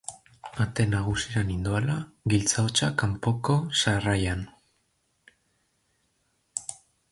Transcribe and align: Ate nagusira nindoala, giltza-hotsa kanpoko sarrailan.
Ate 0.63 0.83
nagusira 0.93 1.41
nindoala, 1.49 1.97
giltza-hotsa 2.33 2.87
kanpoko 3.03 3.59
sarrailan. 3.83 4.43